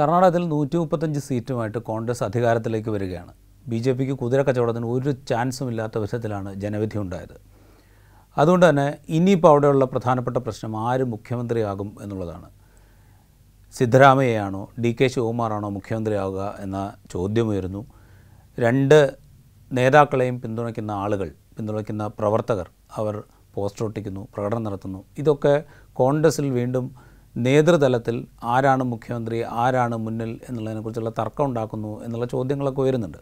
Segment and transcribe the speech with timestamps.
[0.00, 3.32] കർണാടകത്തിൽ നൂറ്റി മുപ്പത്തഞ്ച് സീറ്റുമായിട്ട് കോൺഗ്രസ് അധികാരത്തിലേക്ക് വരികയാണ്.
[3.70, 7.34] ബി ജെ പിക്ക് കുതിര കച്ചവടത്തിന് ഒരു ചാൻസും ഇല്ലാത്ത വിധത്തിലാണ് ജനവിധി ഉണ്ടായത്.
[8.36, 8.86] അതുകൊണ്ട് തന്നെ
[9.16, 12.48] ഇനിയിപ്പോൾ അവിടെയുള്ള പ്രധാനപ്പെട്ട പ്രശ്നം ആര് മുഖ്യമന്ത്രിയാകും എന്നുള്ളതാണ്.
[13.74, 16.78] സിദ്ധരാമയ്യയാണോ ഡി കെ ശിവകുമാറാണോ മുഖ്യമന്ത്രിയാവുക എന്ന
[17.12, 17.82] ചോദ്യമുയരുന്നു.
[18.58, 18.98] രണ്ട്
[19.78, 22.68] നേതാക്കളെയും പിന്തുണയ്ക്കുന്ന ആളുകൾ പിന്തുണയ്ക്കുന്ന പ്രവർത്തകർ
[23.00, 23.14] അവർ
[23.54, 25.00] പോസ്റ്റർ ഒട്ടിക്കുന്നു പ്രകടനം നടത്തുന്നു.
[25.18, 25.54] ഇതൊക്കെ
[25.92, 33.18] കോൺഗ്രസിൽ വീണ്ടും നേതൃതലത്തിൽ ആരാണ് മുഖ്യമന്ത്രി ആരാണ് മുന്നിൽ എന്നുള്ളതിനെക്കുറിച്ചുള്ള തർക്കം ഉണ്ടാക്കുന്നു എന്നുള്ള ചോദ്യങ്ങളൊക്കെ ഉയരുന്നുണ്ട്.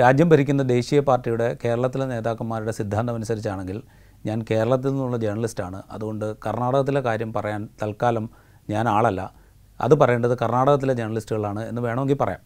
[0.00, 3.82] രാജ്യം ഭരിക്കുന്ന ദേശീയ പാർട്ടിയുടെ കേരളത്തിലെ നേതാക്കന്മാരുടെ സിദ്ധാന്തം അനുസരിച്ചാണെങ്കിൽ
[4.26, 8.30] ഞാൻ കേരളത്തിൽ നിന്നുള്ള ജേർണലിസ്റ്റാണ് അതുകൊണ്ട് കർണാടകത്തിലെ കാര്യം പറയാൻ തൽക്കാലം
[8.70, 9.32] ഞാൻ ആളല്ല.
[9.80, 12.40] അത് പറയേണ്ടത് കർണാടകത്തിലെ ജേർണലിസ്റ്റുകളാണ് എന്ന് വേണമെങ്കിൽ പറയാം.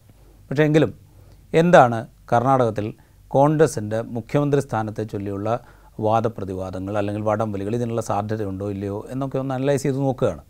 [0.49, 0.93] പക്ഷേ എങ്കിലും
[1.53, 2.93] എന്താണ് കർണാടകത്തിൽ
[3.27, 5.59] കോൺഗ്രസിന്റെ മുഖ്യമന്ത്രി സ്ഥാനത്തെ ചൊല്ലിയുള്ള
[5.99, 10.41] വാദപ്രതിവാദങ്ങൾ അല്ലെങ്കിൽ വടംവലികൾ ഇതിനുള്ള സാധ്യതയുണ്ടോ ഇല്ലയോ എന്നൊക്കെ ഒന്ന് അനലൈസ് ചെയ്ത് നോക്കുകയാണ്.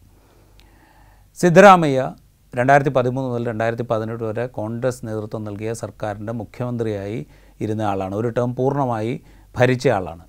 [1.36, 2.14] സിദ്ധരാമയ്യ
[2.56, 7.26] രണ്ടായിരത്തി പതിമൂന്ന് മുതൽ രണ്ടായിരത്തി പതിനെട്ട് വരെ കോൺഗ്രസ് നേതൃത്വം നൽകിയ സർക്കാരിന്റെ മുഖ്യമന്ത്രിയായി
[7.62, 8.16] ഇരുന്ന ആളാണ്.
[8.16, 9.22] ഒരു ടേം പൂർണമായി
[9.58, 10.24] ഭരിച്ച ആളാണ്.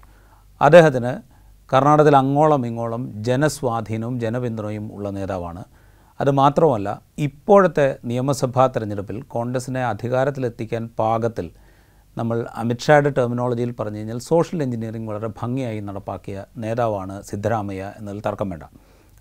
[0.62, 1.34] അദ്ദേഹത്തിന്
[1.74, 5.64] കർണാടകത്തിൽ അങ്ങോളം ഇങ്ങോളം ജനസ്വാധീനവും ജനപിന്തുണയും ഉള്ള നേതാവാണ്.
[6.20, 11.50] അതുമാത്രമല്ല ഇപ്പോഴത്തെ നിയമസഭാ തെരഞ്ഞെടുപ്പിൽ കോൺഗ്രസിനെ അധികാരത്തിലെത്തിക്കാൻ പാകത്തിൽ
[12.16, 18.64] നമ്മൾ അമിത്ഷായുടെ ടെർമിനോളജിയിൽ പറഞ്ഞു കഴിഞ്ഞാൽ സോഷ്യൽ എഞ്ചിനീയറിംഗ് വളരെ ഭംഗിയായി നടപ്പാക്കിയ നേതാവാണ് സിദ്ധരാമയ്യ എന്നതിൽ തർക്കം വേണ്ട.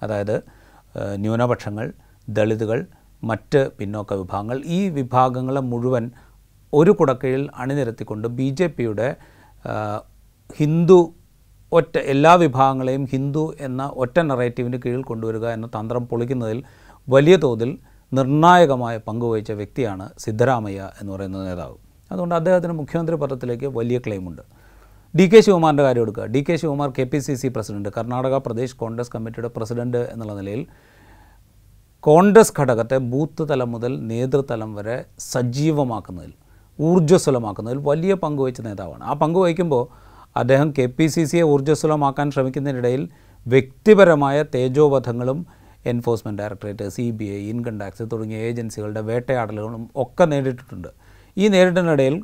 [0.03, 0.35] അതായത്
[1.15, 1.93] ന്യൂനപക്ഷങ്ങൾ
[2.29, 2.79] ദളിതുകൾ
[3.23, 6.11] മറ്റ് പിന്നോക്ക വിഭാഗങ്ങൾ ഈ വിഭാഗങ്ങളെ മുഴുവൻ
[6.73, 9.15] ഒരു കുടക്കീഴിൽ അണിനിരത്തിക്കൊണ്ട് ബി ജെ പിയുടെ
[10.59, 10.99] ഹിന്ദു
[11.71, 16.63] ഒറ്റ എല്ലാ വിഭാഗങ്ങളെയും ഹിന്ദു എന്ന ഒറ്റ നറേറ്റീവിന് കീഴിൽ കൊണ്ടുവരിക എന്ന തന്ത്രം പൊളിക്കുന്നതിൽ
[17.07, 17.71] വലിയ തോതിൽ
[18.11, 21.92] നിർണായകമായ പങ്കുവഹിച്ച വ്യക്തിയാണ് സിദ്ധരാമയ്യ എന്ന് പറയുന്ന നേതാവ്.
[22.11, 24.43] അതുകൊണ്ട് അദ്ദേഹത്തിന് മുഖ്യമന്ത്രി പദത്തിലേക്ക് വലിയ ക്ലെയിമുണ്ട്.
[25.17, 26.25] ഡി കെ ശിവകുമാറിന്റെ കാര്യം എടുക്കുക.
[26.33, 30.61] D K Shivakumar K P C C president Karnataka Pradesh Congress കമ്മിറ്റിയുടെ പ്രസിഡന്റ് എന്നുള്ള നിലയിൽ
[32.03, 34.95] കോൺഗ്രസ് ഘടകത്തെ ബൂത്ത് തലം മുതൽ നേതൃതലം വരെ
[35.33, 36.33] സജീവമാക്കുന്നതിൽ
[36.79, 39.03] ഊർജസ്വലമാക്കുന്നതിൽ വലിയ പങ്ക് വഹിച്ച നേതാവാണ്.
[39.03, 39.83] ആ പങ്ക് വഹിക്കുമ്പോൾ
[40.41, 43.03] അദ്ദേഹം കെ പി സി സിയെ ഊർജസ്വലമാക്കാൻ ശ്രമിക്കുന്നതിനിടയിൽ
[43.45, 45.39] വ്യക്തിപരമായ തേജോവധങ്ങളും
[45.91, 50.91] enforcement directorate C B I income tax തുടങ്ങിയ ഏജൻസികളുടെ വേട്ടയാടലുകളും ഒക്കെ നേരിട്ടിട്ടുണ്ട്.
[51.37, 52.15] ഈ നേരിടുന്നിടയിൽ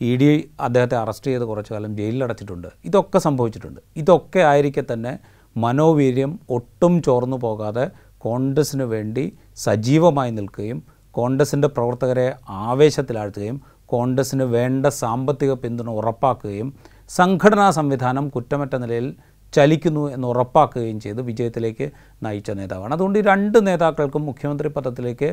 [0.00, 0.28] ഇ ഡി
[0.60, 3.80] അദ്ദേഹത്തെ അറസ്റ്റ് ചെയ്ത് കുറച്ചു കാലം ജയിലിലടച്ചിട്ടുണ്ട് ഇതൊക്കെ സംഭവിച്ചിട്ടുണ്ട്.
[3.96, 5.12] ഇതൊക്കെ ആയിരിക്കെ തന്നെ
[5.56, 7.86] മനോവീര്യം ഒട്ടും ചോർന്നു പോകാതെ
[8.18, 9.24] കോൺഗ്രസ്സിന് വേണ്ടി
[9.56, 10.78] സജീവമായി നിൽക്കുകയും
[11.14, 16.68] കോൺഗ്രസിന്റെ പ്രവർത്തകരെ ആവേശത്തിലാഴ്ത്തുകയും കോൺഗ്രസ്സിന് വേണ്ട സാമ്പത്തിക പിന്തുണ ഉറപ്പാക്കുകയും
[17.10, 19.06] സംഘടനാ സംവിധാനം കുറ്റമറ്റ നിലയിൽ
[19.52, 21.86] ചലിക്കുന്നു എന്ന് ഉറപ്പാക്കുകയും ചെയ്ത് വിജയത്തിലേക്ക്
[22.22, 22.92] നയിച്ച നേതാവാണ്.
[22.94, 25.30] അതുകൊണ്ട് ഈ രണ്ട് നേതാക്കൾക്കും മുഖ്യമന്ത്രി പദത്തിലേക്ക്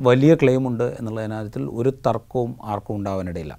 [0.00, 3.58] വലിയ ക്ലെയിമുണ്ട് എന്നുള്ളതിനകത്തിൽ ഒരു തർക്കവും ആർക്കും ഉണ്ടാവാനിടയില്ല.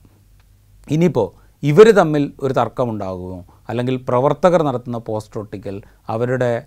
[0.91, 1.27] ഇനിയിപ്പോൾ
[1.63, 3.45] ഇവർ തമ്മിൽ ഒരു തർക്കമുണ്ടാകുമോ?
[3.69, 6.65] അല്ലെങ്കിൽ പ്രവർത്തകർ നടത്തുന്ന പോസ്റ്റർ ഒട്ടിക്കൽ അവരുടെ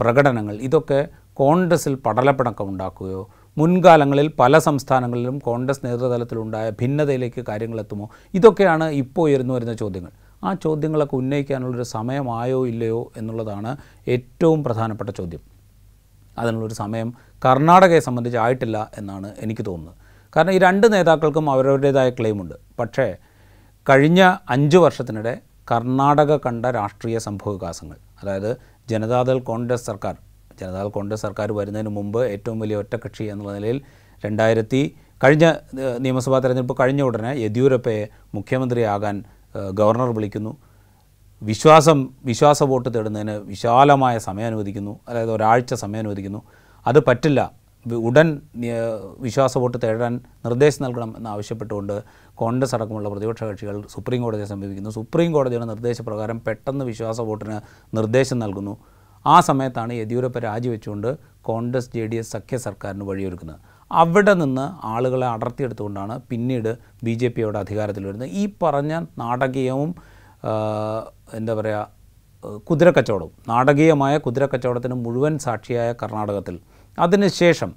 [0.00, 9.54] പ്രകടനങ്ങൾ ഇതൊക്കെ കോൺഗ്രസിൽ പടലപ്പിണക്കം ഉണ്ടാക്കുകയോ മുൻകാലങ്ങളിൽ പല സംസ്ഥാനങ്ങളിലും കോൺഗ്രസ് നേതൃതലത്തിലുണ്ടായ ഭിന്നതയിലേക്ക് കാര്യങ്ങളെത്തുമോ ഇതൊക്കെയാണ് ഇപ്പോൾ ഉയർന്നു
[9.54, 10.10] വരുന്ന ചോദ്യങ്ങൾ.
[10.44, 13.76] ആ ചോദ്യങ്ങളൊക്കെ ഉന്നയിക്കാനുള്ളൊരു സമയമായോ ഇല്ലയോ എന്നുള്ളതാണ്
[14.08, 15.55] ഏറ്റവും പ്രധാനപ്പെട്ട ചോദ്യം.
[16.38, 17.08] അതിനുള്ളൊരു സമയം
[17.44, 19.96] കർണാടകയെ സംബന്ധിച്ച് ആയിട്ടില്ല എന്നാണ് എനിക്ക് തോന്നുന്നത്.
[20.36, 22.54] കാരണം ഈ രണ്ട് നേതാക്കൾക്കും അവരവരുടേതായ ക്ലെയിമുണ്ട്.
[22.80, 23.06] പക്ഷേ
[23.88, 24.20] കഴിഞ്ഞ
[24.54, 25.34] അഞ്ച് വർഷത്തിനിടെ
[25.70, 28.50] കർണാടക കണ്ട രാഷ്ട്രീയ സംഭവവികാസങ്ങൾ അതായത്
[28.90, 30.14] ജനതാദൾ കോൺഗ്രസ് സർക്കാർ
[30.60, 33.78] ജനതാദൾ കോൺഗ്രസ് സർക്കാർ വരുന്നതിന് മുമ്പ് ഏറ്റവും വലിയ ഒറ്റകക്ഷി എന്നുള്ള നിലയിൽ
[34.24, 34.82] രണ്ടായിരത്തി
[35.24, 35.46] കഴിഞ്ഞ
[36.04, 38.02] നിയമസഭാ തെരഞ്ഞെടുപ്പ് കഴിഞ്ഞ ഉടനെ യെദ്യൂരപ്പയെ
[38.34, 39.16] മുഖ്യമന്ത്രിയാകാൻ
[39.80, 40.52] ഗവർണർ വിളിക്കുന്നു.
[41.42, 45.00] വിശ്വാസം വിശ്വാസ വോട്ട് തേടുന്നതിന് വിശാലമായ സമയം അനുവദിക്കുന്നു.
[45.08, 46.42] അതായത് ഒരാഴ്ച സമയം അനുവദിക്കുന്നു.
[46.86, 47.66] അത് പറ്റില്ല.
[47.86, 48.40] ഉടൻ
[49.18, 52.02] വിശ്വാസ വോട്ട് തേടാൻ നിർദ്ദേശം നൽകണം എന്നാവശ്യപ്പെട്ടുകൊണ്ട്
[52.34, 54.90] കോൺഗ്രസ് അടക്കമുള്ള പ്രതിപക്ഷ കക്ഷികൾ സുപ്രീം കോടതിയെ സമീപിക്കുന്നു.
[54.90, 57.60] സുപ്രീം കോടതിയുടെ നിർദ്ദേശപ്രകാരം പെട്ടെന്ന് വിശ്വാസ വോട്ടിന്
[57.96, 58.78] നിർദ്ദേശം നൽകുന്നു.
[59.26, 63.58] ആ സമയത്താണ് യെദ്യൂരപ്പ രാജിവെച്ചുകൊണ്ട് കോൺഗ്രസ് ജെ ഡി എസ് സഖ്യ സർക്കാരിന് വഴിയൊരുക്കുന്നത്.
[63.92, 69.94] അവിടെ നിന്ന് ആളുകളെ അടർത്തിയെടുത്തുകൊണ്ടാണ് പിന്നീട് ബി ജെ പിയോട് അധികാരത്തിൽ വരുന്നത് ഈ പറഞ്ഞ നാടകീയവും
[71.34, 76.56] എന്താ പറയുക കുതിരക്കച്ചവടം നാടകീയമായ കുതിരക്കച്ചവടത്തിന് മുഴുവൻ സാക്ഷിയായ കർണാടകത്തിൽ.
[76.98, 77.70] അതിനുശേഷം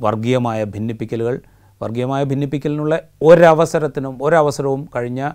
[0.00, 1.40] വർഗീയമായ ഭിന്നിപ്പിക്കലുകൾ
[1.82, 5.30] വർഗീയമായ ഭിന്നിപ്പിക്കലിനുള്ള ഒരവസരത്തിനും ഒരവസരവും കഴിഞ്ഞ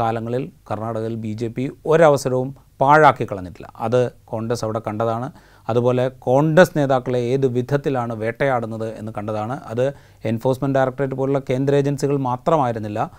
[0.00, 3.72] കാലങ്ങളിൽ കർണാടകയിൽ ബി ജെ പി ഒരവസരവും പാഴാക്കി കളഞ്ഞിട്ടില്ല.
[3.76, 5.28] അത് കോൺഗ്രസ് അവിടെ കണ്ടതാണ്.
[5.68, 9.60] അതുപോലെ കോൺഗ്രസ് നേതാക്കളെ ഏത് വിധത്തിലാണ് വേട്ടയാടുന്നത് എന്ന് കണ്ടതാണ്.
[9.64, 9.84] അത്
[10.24, 13.10] എൻഫോഴ്സ്മെന്റ് ഡയറക്ടറേറ്റ് പോലുള്ള കേന്ദ്ര ഏജൻസികൾ മാത്രമായിരുന്നില്ല.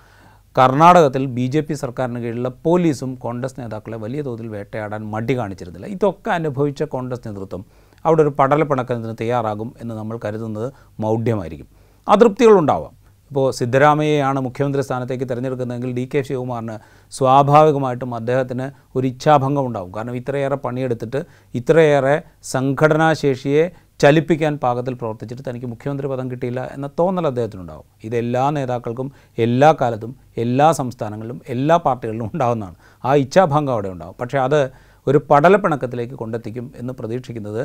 [0.55, 5.87] കർണാടകത്തിൽ ബി ജെ പി സർക്കാരിന് കീഴിലുള്ള പോലീസും കോൺഗ്രസ് നേതാക്കളെ വലിയ തോതിൽ വേട്ടയാടാൻ മടി കാണിച്ചിരുന്നില്ല.
[5.95, 7.61] ഇതൊക്കെ അനുഭവിച്ച കോൺഗ്രസ് നേതൃത്വം
[8.05, 10.67] അവിടെ ഒരു പടലപ്പിണക്കത്തിന് തയ്യാറാകും എന്ന് നമ്മൾ കരുതുന്നത്
[10.99, 11.67] മൗഢ്യമായിരിക്കും.
[12.07, 12.93] അതൃപ്തികളുണ്ടാവാം.
[13.31, 16.75] ഇപ്പോൾ സിദ്ധരാമയ്യയാണ് മുഖ്യമന്ത്രി സ്ഥാനത്തേക്ക് തിരഞ്ഞെടുക്കുന്നതെങ്കിൽ ഡി കെ ശിവകുമാറിന്
[17.13, 18.67] സ്വാഭാവികമായിട്ടും അദ്ദേഹത്തിന്
[18.97, 21.19] ഒരു ഇച്ഛാഭംഗം ഉണ്ടാവും കാരണം ഇത്രയേറെ പണിയെടുത്തിട്ട്
[21.53, 23.63] ഇത്രയേറെ സംഘടനാശേഷിയെ
[24.03, 27.85] ചലിപ്പിക്കാൻ പാകത്തിൽ പ്രവർത്തിച്ചിട്ട് തനിക്ക് മുഖ്യമന്ത്രി പദം കിട്ടിയില്ല എന്ന തോന്നൽ അദ്ദേഹത്തിനുണ്ടാവും.
[28.07, 30.11] ഇത് എല്ലാ നേതാക്കൾക്കും എല്ലാ കാലത്തും
[30.43, 34.59] എല്ലാ സംസ്ഥാനങ്ങളിലും എല്ലാ പാർട്ടികളിലും ഉണ്ടാകുന്നതാണ് ആ ഇച്ഛാഭംഗം അവിടെ ഉണ്ടാകും പക്ഷേ അത്
[35.07, 37.63] ഒരു പടലപ്പിണക്കത്തിലേക്ക് കൊണ്ടെത്തിക്കും എന്ന് പ്രതീക്ഷിക്കുന്നത്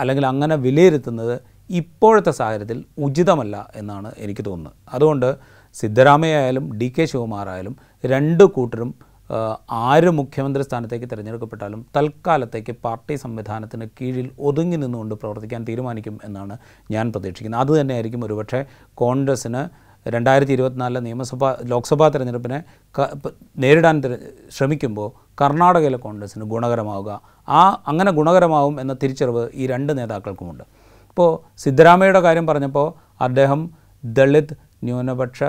[0.00, 1.34] അല്ലെങ്കിൽ അങ്ങനെ വിലയിരുത്തുന്നത്
[1.70, 4.76] ഇപ്പോഴത്തെ സാഹചര്യത്തിൽ ഉചിതമല്ല എന്നാണ് എനിക്ക് തോന്നുന്നത്.
[4.94, 5.28] അതുകൊണ്ട്
[5.76, 7.74] സിദ്ധരാമയ്യ ആയാലും ഡി കെ ശിവകുമാറായാലും
[8.04, 8.90] രണ്ട് കൂട്ടരും
[9.70, 16.58] ആര് മുഖ്യമന്ത്രി സ്ഥാനത്തേക്ക് തിരഞ്ഞെടുക്കപ്പെട്ടാലും തൽക്കാലത്തേക്ക് പാർട്ടി സംവിധാനത്തിന് കീഴിൽ ഒതുങ്ങി നിന്നുകൊണ്ട് പ്രവർത്തിക്കാൻ തീരുമാനിക്കും എന്നാണ്
[16.90, 17.60] ഞാൻ പ്രതീക്ഷിക്കുന്നത്.
[17.60, 19.62] അതുതന്നെയായിരിക്കും ഒരുപക്ഷെ കോൺഗ്രസ്സിന്
[20.08, 22.58] രണ്ടായിരത്തി ഇരുപത്തിനാലിലെ നിയമസഭാ ലോക്സഭാ തെരഞ്ഞെടുപ്പിനെ
[23.58, 23.96] നേരിടാൻ
[24.56, 25.08] ശ്രമിക്കുമ്പോൾ
[25.40, 27.10] കർണാടകയിലെ കോൺഗ്രസ്സിന് ഗുണകരമാവുക.
[27.48, 30.64] ആ അങ്ങനെ ഗുണകരമാവും എന്ന തിരിച്ചറിവ് ഈ രണ്ട് നേതാക്കൾക്കുമുണ്ട്.
[31.08, 32.88] ഇപ്പോൾ സിദ്ധരാമയ്യയുടെ കാര്യം പറഞ്ഞപ്പോൾ
[33.24, 33.70] അദ്ദേഹം
[34.04, 34.54] ദളിത്
[34.84, 35.42] ന്യൂനപക്ഷ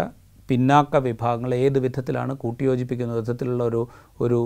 [0.52, 3.82] പിന്നാക്ക വിഭാഗങ്ങളെ ഏത് വിധത്തിലാണ് കൂട്ടിയോജിപ്പിക്കുന്ന വിധത്തിലുള്ള ഒരു
[4.22, 4.40] ഒരു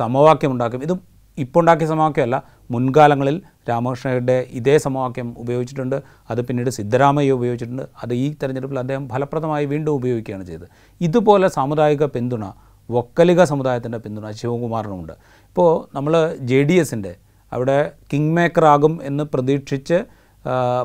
[0.00, 0.82] സമവാക്യം ഉണ്ടാക്കും.
[0.88, 1.00] ഇതും
[1.38, 2.36] ഇപ്പോൾ ഉണ്ടാക്കിയ സമവാക്യമല്ല.
[2.70, 3.36] മുൻകാലങ്ങളിൽ
[3.68, 5.96] രാമകൃഷ്ണയുടെ ഇതേ സമവാക്യം ഉപയോഗിച്ചിട്ടുണ്ട്.
[6.30, 7.84] അത് പിന്നീട് സിദ്ധരാമയ്യ ഉപയോഗിച്ചിട്ടുണ്ട്.
[8.02, 10.66] അത് ഈ തെരഞ്ഞെടുപ്പിൽ അദ്ദേഹം ഫലപ്രദമായി വീണ്ടും ഉപയോഗിക്കുകയാണ് ചെയ്തത്.
[11.00, 12.44] ഇതുപോലെ സാമുദായിക പിന്തുണ
[12.90, 15.14] വക്കലിക സമുദായത്തിന്റെ പിന്തുണ ശിവകുമാറിനുമുണ്ട്
[15.48, 16.14] ഇപ്പോൾ നമ്മൾ
[16.50, 17.12] ജെ ഡി എസിന്റെ
[17.52, 17.78] അവിടെ
[18.12, 19.98] കിങ് മേക്കറാകും എന്ന് പ്രതീക്ഷിച്ച്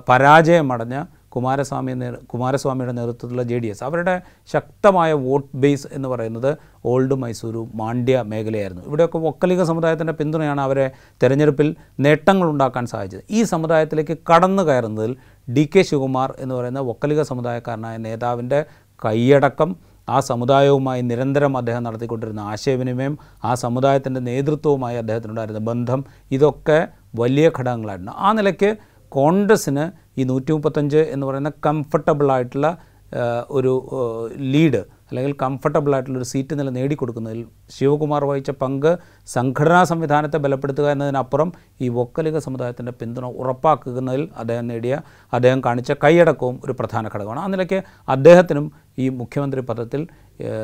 [0.09, 0.97] പരാജയമടഞ്ഞ
[1.35, 1.93] കുമാരസ്വാമി
[2.33, 3.83] കുമാരസ്വാമിയുടെ നേതൃത്വത്തിലുള്ള ജെ ഡി എസ്.
[3.83, 4.21] അവരുടെ
[4.53, 8.83] ശക്തമായ വോട്ട് ബേസ് എന്ന് പറയുന്നത് ഓൾഡ് മൈസൂരു മാണ്ഡ്യ മേഖലയായിരുന്നു.
[8.83, 10.91] ഇവിടെയൊക്കെ ഒക്കലിക സമുദായത്തിന്റെ പിന്തുണയാണ് അവരെ
[11.23, 13.23] തെരഞ്ഞെടുപ്പിൽ നേട്ടങ്ങൾ ഉണ്ടാക്കാൻ സാധിച്ചത്.
[13.29, 15.15] ഈ സമുദായത്തിലേക്ക് കടന്നു കയറുന്നതിൽ
[15.57, 18.65] ഡി കെ ശിവകുമാർ എന്ന് പറയുന്ന ഒക്കലിക സമുദായക്കാരനായ നേതാവിന്റെ
[19.05, 19.75] കൈയടക്കം
[20.09, 28.11] ആ സമുദായവുമായി നിരന്തരം അദ്ദേഹം നടത്തിക്കൊണ്ടിരുന്ന ആശയവിനിമയം ആ സമുദായത്തിന്റെ നേതൃത്വവുമായി അദ്ദേഹത്തിനുണ്ടായിരുന്ന ബന്ധം ഇതൊക്കെ വലിയ ഘടകങ്ങളായിരുന്നു.
[28.17, 28.77] ആ നിലയ്ക്ക്
[29.11, 32.77] കോൺഗ്രസ്സിന് ഈ നൂറ്റി മുപ്പത്തഞ്ച് എന്ന് പറയുന്ന കംഫർട്ടബിൾ ആയിട്ടുള്ള
[33.49, 33.73] ഒരു
[34.53, 34.79] ലീഡ്
[35.09, 38.89] അല്ലെങ്കിൽ കംഫർട്ടബിൾ ആയിട്ടുള്ള ഒരു സീറ്റ് നില നേടിക്കൊടുക്കുന്നതിൽ ശിവകുമാർ വഹിച്ച പങ്ക്
[39.27, 45.01] സംഘടനാ സംവിധാനത്തെ ബലപ്പെടുത്തുക എന്നതിനപ്പുറം ഈ വൊക്കലിക സമുദായത്തിന്റെ പിന്തുണ ഉറപ്പാക്കുന്നതിൽ അദ്ദേഹം നേടിയ
[45.33, 47.39] അദ്ദേഹം കാണിച്ച കൈയടക്കവും ഒരു പ്രധാന ഘടകമാണ്.
[47.39, 50.07] ആ നിലയ്ക്ക് അദ്ദേഹത്തിനും ഈ മുഖ്യമന്ത്രി പദത്തിൽ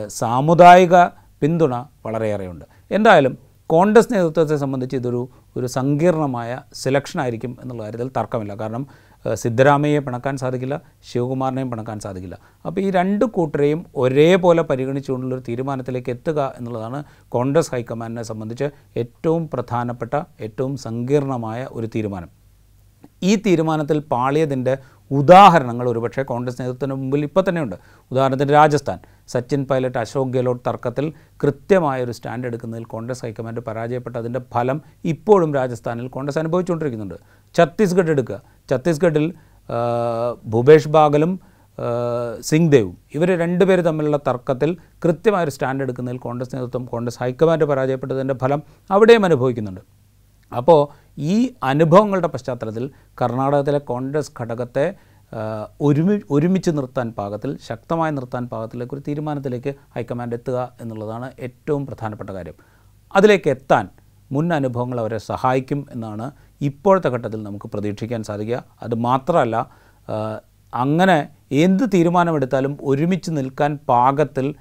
[0.07, 1.06] സാമുദായിക
[1.41, 1.75] പിന്തുണ
[2.06, 2.65] വളരെയേറെയുണ്ട്.
[2.91, 3.33] എന്തായാലും
[3.69, 8.53] കോൺഗ്രസ് നേതൃത്വത്തെ സംബന്ധിച്ച് ഇതൊരു ഒരു സങ്കീർണമായ സെലക്ഷൻ ആയിരിക്കും എന്നുള്ള കാര്യത്തിൽ തർക്കമില്ല.
[8.56, 8.88] കാരണം
[9.25, 10.75] ഏഹ്, സിദ്ധരാമയ്യയെ പിണക്കാൻ സാധിക്കില്ല
[11.09, 12.35] ശിവകുമാറിനെയും പിണക്കാൻ സാധിക്കില്ല.
[12.65, 16.99] അപ്പോൾ ഈ രണ്ട് കൂട്ടരെയും ഒരേപോലെ പരിഗണിച്ചുകൊണ്ടുള്ളൊരു തീരുമാനത്തിലേക്ക് എത്തുക എന്നുള്ളതാണ്
[17.29, 18.67] കോൺഗ്രസ് ഹൈക്കമാൻഡിനെ സംബന്ധിച്ച്
[18.97, 22.31] ഏറ്റവും പ്രധാനപ്പെട്ട ഏറ്റവും സങ്കീർണമായ ഒരു തീരുമാനം.
[23.23, 24.73] ഈ തീരുമാനത്തിൽ പാളിയതിന്റെ
[25.11, 27.75] ഉദാഹരണങ്ങൾ ഒരുപക്ഷെ കോൺഗ്രസ് നേതൃത്വത്തിന് മുമ്പിൽ ഇപ്പോൾ തന്നെയുണ്ട്
[28.11, 28.99] ഉദാഹരണത്തിന് രാജസ്ഥാൻ.
[29.27, 36.07] സച്ചിൻ പൈലറ്റ് അശോക് ഗെഹ്ലോട്ട് തർക്കത്തിൽ കൃത്യമായ ഒരു സ്റ്റാൻഡ് എടുക്കുന്നതിൽ കോൺഗ്രസ് ഹൈക്കമാൻഡ് പരാജയപ്പെട്ടതിന്റെ ഫലം ഇപ്പോഴും രാജസ്ഥാനിൽ
[36.07, 37.15] കോൺഗ്രസ് അനുഭവിച്ചുകൊണ്ടിരിക്കുന്നുണ്ട്.
[37.55, 38.41] ഛത്തീസ്ഗഡ് എടുക്കുക.
[38.69, 39.33] ഛത്തീസ്ഗഡിൽ
[40.45, 41.39] ഭൂപേഷ് ബാഗലും
[42.39, 48.63] സിംഗ് ദേവും ഇവർ രണ്ടുപേർ തമ്മിലുള്ള തർക്കത്തിൽ കൃത്യമായൊരു സ്റ്റാൻഡ് എടുക്കുന്നതിൽ കോൺഗ്രസ് നേതൃത്വം കോൺഗ്രസ് ഹൈക്കമാൻഡ് പരാജയപ്പെട്ടതിന്റെ ഫലം
[48.91, 49.81] അവിടെയും അനുഭവിക്കുന്നുണ്ട്.
[50.51, 50.87] അപ്പോൾ
[51.17, 52.91] ഈ അനുഭവങ്ങളുടെ പശ്ചാത്തലത്തിൽ
[53.21, 54.95] കർണാടകത്തിലെ കോൺഗ്രസ് ഘടകത്തെ
[55.81, 62.57] ഒരുമി ഒരുമിച്ച് നിർത്താൻ പാകത്തിൽ ശക്തമായി നിർത്താൻ പാകത്തിലേക്ക് ഒരു തീരുമാനത്തിലേക്ക് ഹൈക്കമാൻഡ് എത്തുക എന്നുള്ളതാണ് ഏറ്റവും പ്രധാനപ്പെട്ട കാര്യം.
[63.15, 63.88] അതിലേക്ക് എത്താൻ
[64.31, 66.31] മുൻ അനുഭവങ്ങൾ അവരെ സഹായിക്കും എന്നാണ്
[66.62, 68.59] ഇപ്പോഴത്തെ ഘട്ടത്തിൽ നമുക്ക് പ്രതീക്ഷിക്കാൻ സാധിക്കുക.
[68.83, 69.56] അത് മാത്രമല്ല
[70.74, 71.18] അങ്ങനെ
[71.65, 74.56] എന്ത് തീരുമാനമെടുത്താലും ഒരുമിച്ച് നിൽക്കാൻ പാകത്തിൽ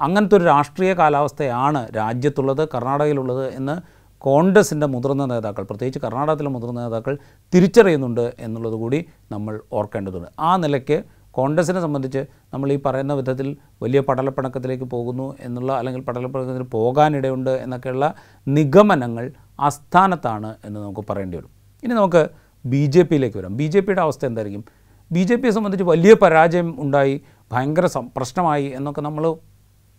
[0.00, 3.76] അങ്ങനത്തെ ഒരു രാഷ്ട്രീയ കാലാവസ്ഥയാണ് രാജ്യത്തുള്ളത് കർണാടകയിലുള്ളത് എന്ന്
[4.18, 7.18] കോൺഗ്രസിന്റെ മുതിർന്ന നേതാക്കൾ പ്രത്യേകിച്ച് കർണാടകത്തിലെ മുതിർന്ന നേതാക്കൾ
[7.54, 10.28] തിരിച്ചറിയുന്നുണ്ട് എന്നുള്ളത് കൂടി നമ്മൾ ഓർക്കേണ്ടതുണ്ട്.
[10.38, 17.50] ആ നിലയ്ക്ക് കോൺഗ്രസിനെ സംബന്ധിച്ച് നമ്മൾ ഈ പറയുന്ന വിധത്തിൽ വലിയ പടലപ്പിണക്കത്തിലേക്ക് പോകുന്നു എന്നുള്ള അല്ലെങ്കിൽ പടലപ്പിണക്കത്തിൽ പോകാനിടയുണ്ട്
[17.50, 18.14] എന്നൊക്കെയുള്ള
[18.46, 21.50] നിഗമനങ്ങൾ അസ്ഥാനത്താണ് എന്ന് നമുക്ക് പറയേണ്ടി വരും.
[21.82, 22.22] ഇനി നമുക്ക്
[22.66, 23.56] ബി ജെ പിയിലേക്ക് വരാം.
[23.56, 24.64] ബി ജെ പിയുടെ അവസ്ഥ എന്തായിരിക്കും?
[25.12, 27.20] ബി ജെ പിയെ സംബന്ധിച്ച് വലിയ പരാജയം ഉണ്ടായി
[27.52, 27.86] ഭയങ്കര
[28.16, 29.36] പ്രശ്നമായി എന്നൊക്കെ നമ്മൾ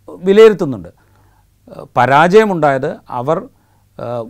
[0.08, 0.88] വിലയിരുത്തുന്നുണ്ട്.
[1.96, 3.38] പരാജയമുണ്ടായത് അവർ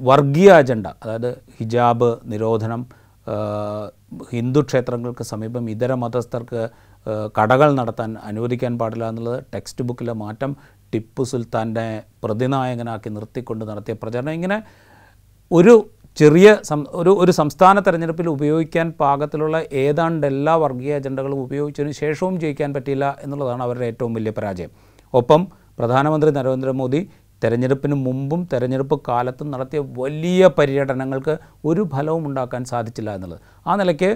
[0.01, 2.87] വർഗീയ അജണ്ട അതായത് ഹിജാബ് നിരോധനം
[4.31, 6.69] ഹിന്ദു ക്ഷേത്രങ്ങൾക്ക് സമീപം ഇതര മതസ്ഥർക്ക്
[7.41, 10.57] കടകൾ നടത്താൻ അനുവദിക്കാൻ പാടില്ല എന്നുള്ളത് ടെക്സ്റ്റ് ബുക്കിലെ മാറ്റം
[10.95, 14.33] ടിപ്പു സുൽത്താന്റെ പ്രതിനായകനാക്കി നിർത്തിക്കൊണ്ട് നടത്തിയ പ്രചരണം.
[14.33, 14.59] ഇങ്ങനെ
[15.53, 15.75] ഒരു
[16.17, 16.57] ചെറിയ
[17.01, 23.63] ഒരു ഒരു സംസ്ഥാന തെരഞ്ഞെടുപ്പിൽ ഉപയോഗിക്കാൻ പാകത്തിലുള്ള ഏതാണ്ട് എല്ലാ വർഗീയ അജണ്ടകളും ഉപയോഗിച്ചതിന് ശേഷവും ജയിക്കാൻ പറ്റിയില്ല എന്നുള്ളതാണ്
[23.63, 24.71] അവരുടെ ഏറ്റവും വലിയ പരാജയം.
[25.15, 25.49] ഒപ്പം
[25.79, 27.01] പ്രധാനമന്ത്രി നരേന്ദ്രമോദി
[27.43, 31.35] തെരഞ്ഞെടുപ്പിന് മുമ്പും തെരഞ്ഞെടുപ്പ് കാലത്തും നടത്തിയ വലിയ പര്യടനങ്ങൾക്ക്
[31.71, 33.41] ഒരു ഫലവും ഉണ്ടാക്കാൻ സാധിച്ചില്ല എന്നുള്ളത്.
[33.69, 34.11] ആ നിലയ്ക്ക്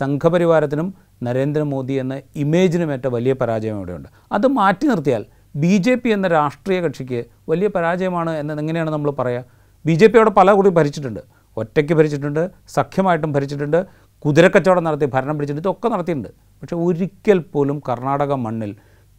[0.00, 0.88] സംഘപരിവാരത്തിനും
[1.26, 5.22] നരേന്ദ്രമോദി എന്ന ഇമേജിനുമേറ്റ വലിയ പരാജയം ഇവിടെയുണ്ട് അത് മാറ്റി നിർത്തിയാൽ
[5.62, 7.20] ബി ജെ പി എന്ന രാഷ്ട്രീയ കക്ഷിക്ക്
[7.50, 9.44] വലിയ പരാജയമാണ് എന്നെങ്ങനെയാണ് നമ്മൾ പറയുക
[9.84, 11.22] ബി ജെ പി അവിടെ പല കൂടി ഭരിച്ചിട്ടുണ്ട്.
[11.56, 12.42] ഒറ്റയ്ക്ക് ഭരിച്ചിട്ടുണ്ട്
[12.76, 13.78] സഖ്യമായിട്ടും ഭരിച്ചിട്ടുണ്ട്
[14.24, 16.30] കുതിരക്കച്ചവടം നടത്തി ഭരണം പിടിച്ചിട്ടുണ്ട് ഇതൊക്കെ നടത്തിയിട്ടുണ്ട്.
[16.60, 18.72] പക്ഷേ ഒരിക്കൽ പോലും കർണാടക മണ്ണിൽ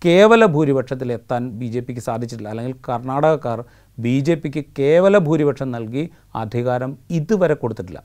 [0.06, 2.50] കേവല ഭൂരിപക്ഷത്തിൽ എത്താൻ ബി ജെ പിക്ക് സാധിച്ചിട്ടില്ല.
[2.50, 3.60] അല്ലെങ്കിൽ കർണാടകക്കാർ
[3.98, 6.04] ബി ജെ പിക്ക് കേവല ഭൂരിപക്ഷം നൽകി
[6.36, 8.04] അധികാരം ഇതുവരെ കൊടുത്തിട്ടില്ല.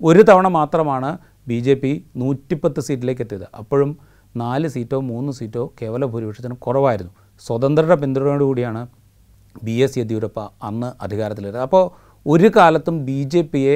[0.00, 1.10] ഒരു തവണ മാത്രമാണ്
[1.48, 3.90] ബി ജെ പി നൂറ്റിപ്പത്ത് സീറ്റിലേക്ക് എത്തിയത് അപ്പോഴും
[4.36, 7.12] നാല് സീറ്റോ മൂന്ന് സീറ്റോ കേവല ഭൂരിപക്ഷത്തിന് കുറവായിരുന്നു.
[7.44, 8.82] സ്വതന്ത്രരുടെ പിന്തുണയോടുകൂടിയാണ്
[9.64, 11.84] ബി എസ് യെദ്യൂരപ്പ അന്ന് അധികാരത്തിലെത്തിയത് അപ്പോൾ
[12.26, 13.74] ഒരു കാലത്തും ബി ജെ പിയെ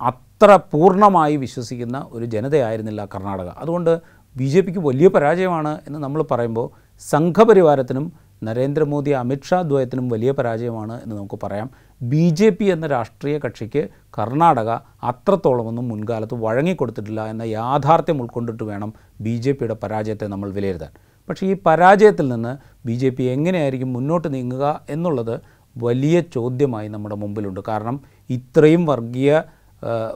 [0.00, 3.48] അത്ര പൂർണമായി വിശ്വസിക്കുന്ന ഒരു ജനതയായിരുന്നില്ല കർണാടക.
[3.58, 3.92] അതുകൊണ്ട്
[4.36, 6.66] ബി ജെ പിക്ക് വലിയ പരാജയമാണ് എന്ന് നമ്മൾ പറയുമ്പോൾ
[7.02, 11.68] സംഘപരിവാരത്തിനും നരേന്ദ്രമോദി അമിത്ഷാ ദ്വയത്തിനും വലിയ പരാജയമാണ് എന്ന് നമുക്ക് പറയാം.
[12.02, 13.82] ബി ജെ പി എന്ന രാഷ്ട്രീയ കക്ഷിക്ക്
[14.18, 14.70] കർണാടക
[15.02, 20.92] അത്രത്തോളമൊന്നും മുൻകാലത്ത് വഴങ്ങിക്കൊടുത്തിട്ടില്ല എന്ന യാഥാർത്ഥ്യം ഉൾക്കൊണ്ടിട്ട് വേണം ബി ജെ പിയുടെ പരാജയത്തെ നമ്മൾ വിലയിരുത്താൻ.
[21.28, 22.52] പക്ഷേ ഈ പരാജയത്തിൽ നിന്ന്
[22.86, 25.34] ബി ജെ പി എങ്ങനെയായിരിക്കും മുന്നോട്ട് നീങ്ങുക എന്നുള്ളത്
[25.76, 27.60] വലിയ ചോദ്യമായി നമ്മുടെ മുമ്പിലുണ്ട്.
[27.68, 29.42] കാരണം ഇത്രയും വർഗീയ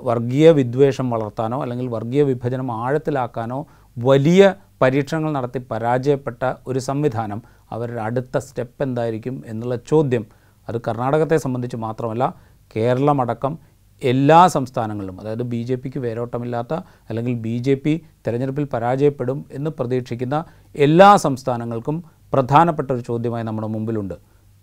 [0.03, 8.39] വർഗീയ വിദ്വേഷം വളർത്താനോ അല്ലെങ്കിൽ വർഗീയ വിഭജനം ആഴത്തിലാക്കാനോ വലിയ പരീക്ഷണങ്ങൾ നടത്തി പരാജയപ്പെട്ട ഒരു സംവിധാനം അവരുടെ അടുത്ത
[8.39, 10.27] സ്റ്റെപ്പ് എന്തായിരിക്കും എന്നുള്ള ചോദ്യം
[10.69, 12.35] അത് കർണാടകത്തെ സംബന്ധിച്ച് മാത്രമല്ല
[12.77, 13.59] കേരളമടക്കം
[14.03, 16.75] എല്ലാ സംസ്ഥാനങ്ങളിലും അതായത് ബി ജെ പിക്ക് വേരോട്ടമില്ലാത്ത
[17.09, 20.45] അല്ലെങ്കിൽ ബി ജെ പി തെരഞ്ഞെടുപ്പിൽ പരാജയപ്പെടും എന്ന് പ്രതീക്ഷിക്കുന്ന
[20.77, 24.15] എല്ലാ സംസ്ഥാനങ്ങൾക്കും പ്രധാനപ്പെട്ട ഒരു ചോദ്യമായി നമ്മുടെ മുമ്പിലുണ്ട്.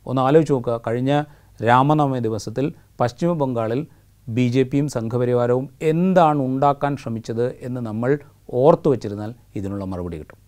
[0.06, 0.82] ഒന്ന് ആലോചിച്ച് നോക്കുക.
[0.88, 1.24] കഴിഞ്ഞ
[1.66, 3.88] രാമനവമി ദിവസത്തിൽ പശ്ചിമ ബംഗാളിൽ
[4.30, 8.20] ബി ജെ പിയും സംഘപരിവാരവും എന്താണ് ഉണ്ടാക്കാൻ ശ്രമിച്ചത് എന്ന് നമ്മൾ
[8.54, 10.41] ഓർത്തു വച്ചിരുന്നാൽ ഇതിനുള്ള മറുപടി കിട്ടും.